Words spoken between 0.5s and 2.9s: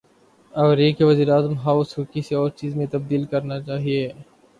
اوریہ کہ وزیراعظم ہاؤس کو کسی اورچیز میں